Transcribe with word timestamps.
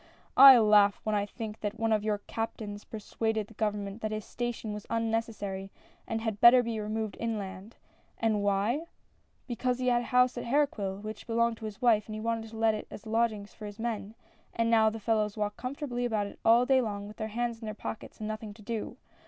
"I 0.51 0.57
laugh 0.57 0.99
when 1.03 1.13
I 1.13 1.27
think 1.27 1.59
that 1.59 1.79
one 1.79 1.91
of 1.93 2.03
your 2.03 2.17
captains 2.25 2.85
persuaded 2.85 3.45
the 3.45 3.53
government 3.53 4.01
that 4.01 4.09
this 4.09 4.25
station 4.25 4.73
was 4.73 4.87
unne 4.87 5.11
cessary, 5.11 5.69
and 6.07 6.21
had 6.21 6.41
better 6.41 6.63
be 6.63 6.79
removed 6.79 7.17
inland. 7.19 7.75
And 8.17 8.41
why?— 8.41 8.85
"Because 9.47 9.77
he 9.77 9.89
had 9.89 10.01
a 10.01 10.05
house 10.05 10.39
at 10.39 10.45
Herqueville, 10.45 11.03
which 11.03 11.27
belonged 11.27 11.57
to 11.57 11.65
his 11.65 11.83
wife, 11.83 12.07
and 12.07 12.15
he 12.15 12.19
wanted 12.19 12.49
to 12.49 12.57
let 12.57 12.73
it 12.73 12.87
as 12.89 13.05
lodg 13.05 13.31
ings 13.31 13.53
for 13.53 13.67
his 13.67 13.77
men, 13.77 14.15
and 14.55 14.71
now 14.71 14.89
the 14.89 14.99
fellows 14.99 15.37
walk 15.37 15.55
comfortably 15.55 16.03
about 16.03 16.35
all 16.43 16.65
day 16.65 16.81
long, 16.81 17.07
with 17.07 17.17
their 17.17 17.27
hands 17.27 17.59
in 17.59 17.65
their 17.65 17.75
pockets, 17.75 18.17
and 18.19 18.27
nothing 18.27 18.55
to 18.55 18.63
do 18.63 18.97